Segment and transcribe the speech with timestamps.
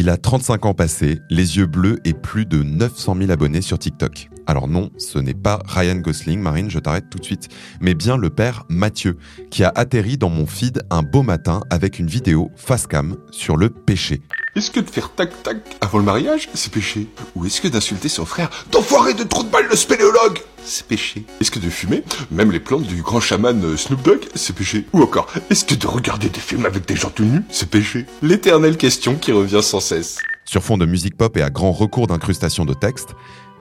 [0.00, 3.78] Il a 35 ans passés, les yeux bleus et plus de 900 000 abonnés sur
[3.78, 4.30] TikTok.
[4.46, 7.48] Alors non, ce n'est pas Ryan Gosling, Marine, je t'arrête tout de suite,
[7.80, 9.16] mais bien le père Mathieu,
[9.50, 13.56] qui a atterri dans mon feed un beau matin avec une vidéo face cam sur
[13.56, 14.22] le péché.
[14.56, 17.06] Est-ce que de faire tac-tac avant le mariage, c'est péché?
[17.36, 21.24] Ou est-ce que d'insulter son frère D'enfoirer de trou de balle le spéléologue C'est péché.
[21.40, 22.02] Est-ce que de fumer,
[22.32, 24.86] même les plantes du grand chaman euh, Snoop Dogg, c'est péché?
[24.92, 28.06] Ou encore, est-ce que de regarder des films avec des gens tout nus, c'est péché?
[28.22, 30.18] L'éternelle question qui revient sans cesse.
[30.44, 33.10] Sur fond de musique pop et à grand recours d'incrustation de texte,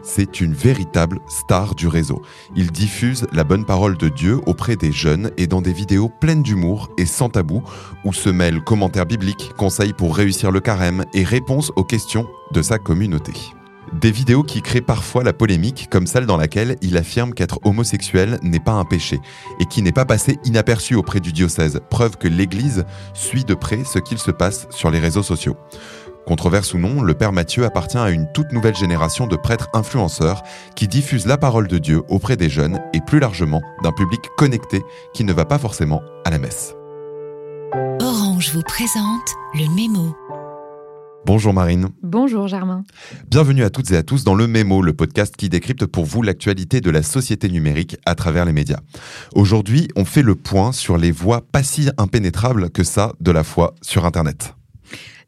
[0.01, 2.21] c'est une véritable star du réseau.
[2.55, 6.43] Il diffuse la bonne parole de Dieu auprès des jeunes et dans des vidéos pleines
[6.43, 7.63] d'humour et sans tabou,
[8.05, 12.61] où se mêlent commentaires bibliques, conseils pour réussir le carême et réponses aux questions de
[12.61, 13.33] sa communauté.
[13.93, 18.39] Des vidéos qui créent parfois la polémique, comme celle dans laquelle il affirme qu'être homosexuel
[18.43, 19.19] n'est pas un péché
[19.59, 23.83] et qui n'est pas passé inaperçu auprès du diocèse, preuve que l'Église suit de près
[23.83, 25.57] ce qu'il se passe sur les réseaux sociaux.
[26.29, 30.43] Controverse ou non, le Père Mathieu appartient à une toute nouvelle génération de prêtres influenceurs
[30.75, 34.83] qui diffusent la parole de Dieu auprès des jeunes et plus largement d'un public connecté
[35.11, 36.75] qui ne va pas forcément à la messe.
[37.99, 40.15] Orange vous présente le mémo.
[41.25, 41.89] Bonjour Marine.
[42.03, 42.83] Bonjour Germain.
[43.27, 46.21] Bienvenue à toutes et à tous dans le Mémo, le podcast qui décrypte pour vous
[46.21, 48.81] l'actualité de la société numérique à travers les médias.
[49.33, 53.43] Aujourd'hui, on fait le point sur les voies pas si impénétrables que ça de la
[53.43, 54.53] foi sur Internet.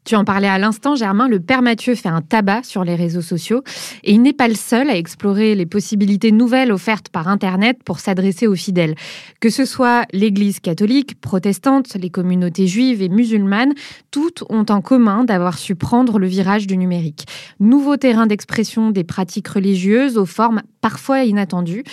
[0.04, 3.22] Tu en parlais à l'instant, Germain, le Père Mathieu fait un tabac sur les réseaux
[3.22, 3.62] sociaux
[4.02, 8.00] et il n'est pas le seul à explorer les possibilités nouvelles offertes par Internet pour
[8.00, 8.96] s'adresser aux fidèles.
[9.38, 13.74] Que ce soit l'Église catholique, protestante, les communautés juives et musulmanes,
[14.10, 17.26] toutes ont en commun d'avoir su prendre le virage du numérique.
[17.60, 21.84] Nouveau terrain d'expression des pratiques religieuses aux formes parfois inattendues.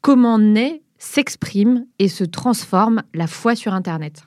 [0.00, 4.22] Comment naît, s'exprime et se transforme la foi sur Internet?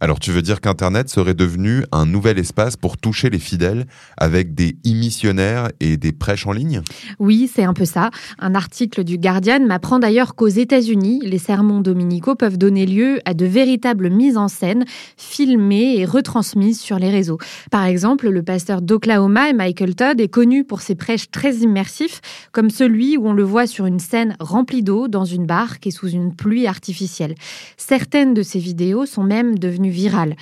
[0.00, 4.54] Alors tu veux dire qu'Internet serait devenu un nouvel espace pour toucher les fidèles avec
[4.54, 6.82] des e-missionnaires et des prêches en ligne?
[7.18, 8.10] Oui, c'est un peu ça.
[8.38, 13.34] Un article du Guardian m'apprend d'ailleurs qu'aux États-Unis, les sermons dominicaux peuvent donner lieu à
[13.34, 14.84] de véritables mises en scène,
[15.16, 17.38] filmées et retransmises sur les réseaux.
[17.70, 22.20] Par exemple, le pasteur d'Oklahoma, Michael Todd, est connu pour ses prêches très immersifs,
[22.52, 25.90] comme celui où on le voit sur une scène remplie d'eau dans une barque et
[25.90, 27.34] sous une pluie artificielle.
[27.76, 30.36] Certaines de ces vidéos sont même devenues virale.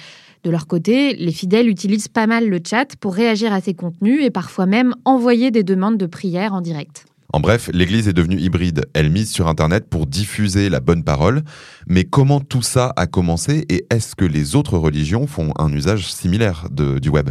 [0.44, 4.24] De leur côté, les fidèles utilisent pas mal le chat pour réagir à ces contenus
[4.24, 7.06] et parfois même envoyer des demandes de prière en direct.
[7.36, 8.86] En bref, l'Église est devenue hybride.
[8.94, 11.42] Elle mise sur Internet pour diffuser la bonne parole.
[11.86, 16.10] Mais comment tout ça a commencé et est-ce que les autres religions font un usage
[16.10, 17.28] similaire du web?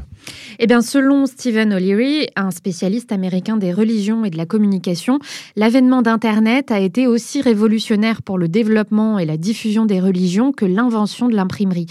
[0.60, 5.18] Eh bien, selon Stephen O'Leary, un spécialiste américain des religions et de la communication,
[5.56, 10.66] l'avènement d'Internet a été aussi révolutionnaire pour le développement et la diffusion des religions que
[10.66, 11.88] l'invention de l'imprimerie.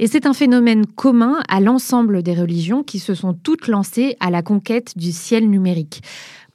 [0.00, 4.30] Et c'est un phénomène commun à l'ensemble des religions qui se sont toutes lancées à
[4.30, 6.02] la conquête du ciel numérique.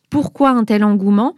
[0.10, 1.36] Pourquoi un tel engouement?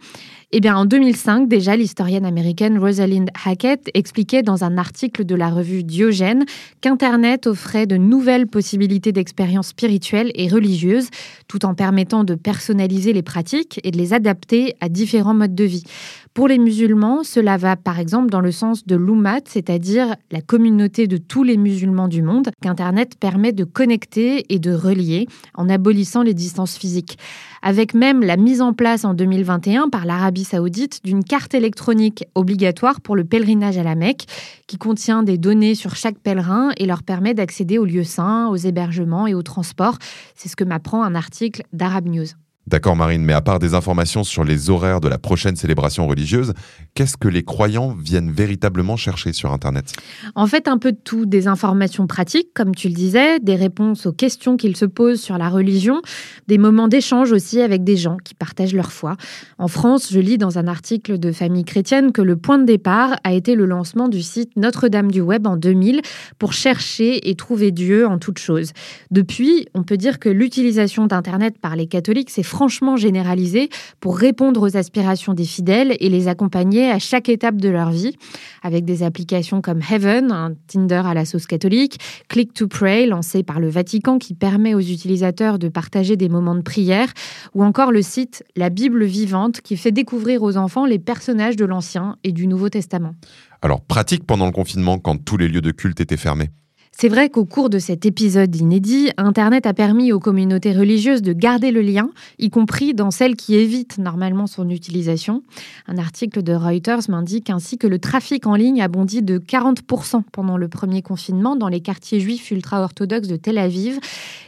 [0.52, 5.48] Eh bien, en 2005, déjà, l'historienne américaine Rosalind Hackett expliquait dans un article de la
[5.48, 6.44] revue Diogène
[6.80, 11.08] qu'Internet offrait de nouvelles possibilités d'expérience spirituelle et religieuse,
[11.46, 15.64] tout en permettant de personnaliser les pratiques et de les adapter à différents modes de
[15.64, 15.84] vie.
[16.32, 21.08] Pour les musulmans, cela va par exemple dans le sens de l'Ummat, c'est-à-dire la communauté
[21.08, 26.22] de tous les musulmans du monde, qu'Internet permet de connecter et de relier en abolissant
[26.22, 27.18] les distances physiques.
[27.62, 33.00] Avec même la mise en place en 2021 par l'Arabie saoudite d'une carte électronique obligatoire
[33.00, 34.26] pour le pèlerinage à la Mecque,
[34.68, 38.56] qui contient des données sur chaque pèlerin et leur permet d'accéder aux lieux saints, aux
[38.56, 39.98] hébergements et aux transports.
[40.36, 42.28] C'est ce que m'apprend un article d'Arab News.
[42.70, 46.54] D'accord Marine, mais à part des informations sur les horaires de la prochaine célébration religieuse,
[46.94, 49.92] qu'est-ce que les croyants viennent véritablement chercher sur Internet?
[50.36, 54.06] En fait, un peu de tout, des informations pratiques, comme tu le disais, des réponses
[54.06, 56.00] aux questions qu'ils se posent sur la religion,
[56.46, 59.16] des moments d'échange aussi avec des gens qui partagent leur foi.
[59.58, 63.16] En France, je lis dans un article de Famille chrétienne que le point de départ
[63.24, 66.02] a été le lancement du site Notre-Dame du Web en 2000
[66.38, 68.70] pour chercher et trouver Dieu en toute chose.
[69.10, 73.70] Depuis, on peut dire que l'utilisation d'Internet par les catholiques s'est franchement généralisé
[74.00, 78.14] pour répondre aux aspirations des fidèles et les accompagner à chaque étape de leur vie,
[78.62, 81.98] avec des applications comme Heaven, un Tinder à la sauce catholique,
[82.28, 86.54] Click to Pray, lancé par le Vatican qui permet aux utilisateurs de partager des moments
[86.54, 87.08] de prière,
[87.54, 91.64] ou encore le site La Bible vivante qui fait découvrir aux enfants les personnages de
[91.64, 93.14] l'Ancien et du Nouveau Testament.
[93.62, 96.50] Alors pratique pendant le confinement quand tous les lieux de culte étaient fermés?
[96.92, 101.32] C'est vrai qu'au cours de cet épisode inédit, Internet a permis aux communautés religieuses de
[101.32, 105.42] garder le lien, y compris dans celles qui évitent normalement son utilisation.
[105.86, 110.24] Un article de Reuters m'indique ainsi que le trafic en ligne a bondi de 40%
[110.30, 113.98] pendant le premier confinement dans les quartiers juifs ultra-orthodoxes de Tel Aviv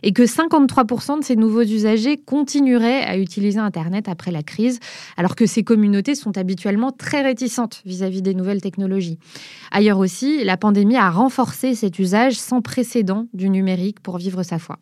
[0.02, 4.78] et que 53% de ces nouveaux usagers continueraient à utiliser Internet après la crise,
[5.16, 9.18] alors que ces communautés sont habituellement très réticentes vis-à-vis -vis des nouvelles technologies.
[9.70, 14.58] Ailleurs aussi, la pandémie a renforcé cet usage sans précédent du numérique pour vivre sa
[14.58, 14.78] foi.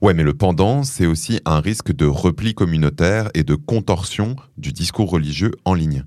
[0.00, 4.72] Ouais, mais le pendant, c'est aussi un risque de repli communautaire et de contorsion du
[4.72, 6.04] discours religieux en ligne.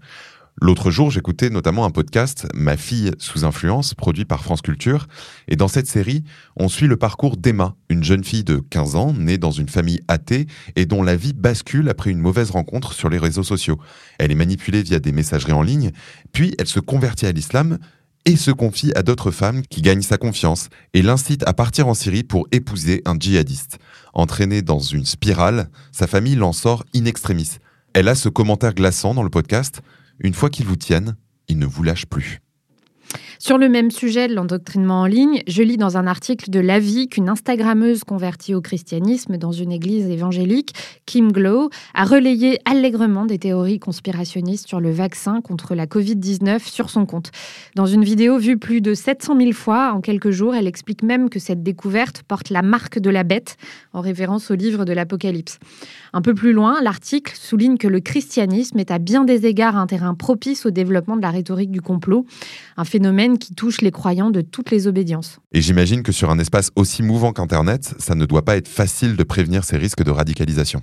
[0.61, 5.07] L'autre jour, j'écoutais notamment un podcast, Ma fille sous influence, produit par France Culture.
[5.47, 6.23] Et dans cette série,
[6.55, 10.01] on suit le parcours d'Emma, une jeune fille de 15 ans, née dans une famille
[10.07, 10.45] athée
[10.75, 13.79] et dont la vie bascule après une mauvaise rencontre sur les réseaux sociaux.
[14.19, 15.91] Elle est manipulée via des messageries en ligne,
[16.31, 17.79] puis elle se convertit à l'islam,
[18.25, 21.93] et se confie à d'autres femmes qui gagnent sa confiance et l'incite à partir en
[21.93, 23.79] Syrie pour épouser un djihadiste.
[24.13, 27.57] Entraînée dans une spirale, sa famille l'en sort in extremis.
[27.93, 29.81] Elle a ce commentaire glaçant dans le podcast
[30.19, 31.15] Une fois qu'ils vous tiennent,
[31.47, 32.39] ils ne vous lâchent plus.
[33.45, 37.09] Sur le même sujet de l'endoctrinement en ligne, je lis dans un article de l'Avis
[37.09, 40.73] qu'une Instagrammeuse convertie au christianisme dans une église évangélique,
[41.05, 46.89] Kim Glow, a relayé allègrement des théories conspirationnistes sur le vaccin contre la Covid-19 sur
[46.89, 47.31] son compte.
[47.75, 51.29] Dans une vidéo vue plus de 700 000 fois en quelques jours, elle explique même
[51.29, 53.57] que cette découverte porte la marque de la bête,
[53.91, 55.59] en référence au livre de l'Apocalypse.
[56.13, 59.87] Un peu plus loin, l'article souligne que le christianisme est à bien des égards un
[59.87, 62.25] terrain propice au développement de la rhétorique du complot,
[62.77, 65.39] un phénomène qui touche les croyants de toutes les obédiences.
[65.51, 69.15] Et j'imagine que sur un espace aussi mouvant qu'Internet, ça ne doit pas être facile
[69.15, 70.81] de prévenir ces risques de radicalisation.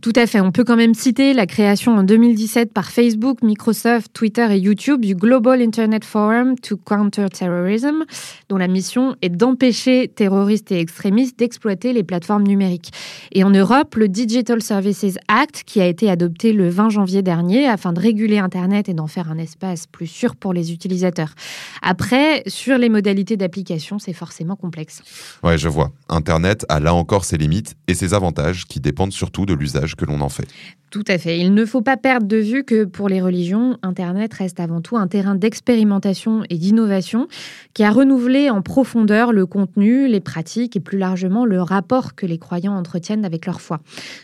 [0.00, 0.40] Tout à fait.
[0.40, 5.04] On peut quand même citer la création en 2017 par Facebook, Microsoft, Twitter et YouTube
[5.04, 8.04] du Global Internet Forum to Counter Terrorism,
[8.48, 12.92] dont la mission est d'empêcher terroristes et extrémistes d'exploiter les plateformes numériques.
[13.32, 17.66] Et en Europe, le Digital Services Act, qui a été adopté le 20 janvier dernier
[17.66, 21.34] afin de réguler Internet et d'en faire un espace plus sûr pour les utilisateurs.
[21.82, 25.02] Après, sur les modalités d'application, c'est forcément complexe.
[25.42, 25.90] Ouais, je vois.
[26.08, 30.04] Internet a là encore ses limites et ses avantages qui dépendent surtout de l'usage que
[30.04, 30.48] l'on en fait.
[30.90, 31.38] Tout à fait.
[31.38, 34.96] Il ne faut pas perdre de vue que pour les religions, Internet reste avant tout
[34.96, 37.28] un terrain d'expérimentation et d'innovation
[37.74, 42.24] qui a renouvelé en profondeur le contenu, les pratiques et plus largement le rapport que
[42.24, 43.80] les croyants entretiennent avec leur foi.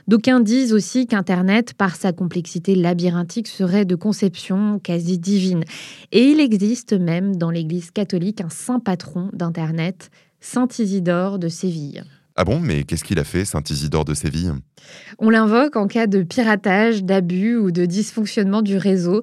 [0.08, 5.64] D'aucuns disent aussi qu'Internet, par sa complexité labyrinthique, serait de conception quasi divine.
[6.12, 10.10] Et il existe même dans l'Église catholique un saint patron d'Internet,
[10.40, 12.04] Saint Isidore de Séville.
[12.36, 14.52] Ah bon, mais qu'est-ce qu'il a fait, Saint Isidore de Séville?
[15.18, 19.22] On l'invoque en cas de piratage, d'abus ou de dysfonctionnement du réseau.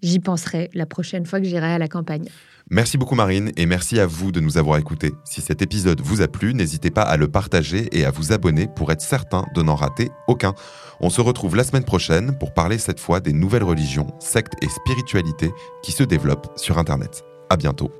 [0.00, 2.28] J'y penserai la prochaine fois que j'irai à la campagne.
[2.70, 5.12] Merci beaucoup Marine et merci à vous de nous avoir écoutés.
[5.24, 8.68] Si cet épisode vous a plu, n'hésitez pas à le partager et à vous abonner
[8.68, 10.54] pour être certain de n'en rater aucun.
[11.00, 14.68] On se retrouve la semaine prochaine pour parler cette fois des nouvelles religions, sectes et
[14.68, 15.50] spiritualités
[15.82, 17.24] qui se développent sur Internet.
[17.50, 17.90] À bientôt.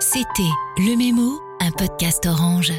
[0.00, 0.42] C'était
[0.78, 2.72] Le Mémo, un podcast orange.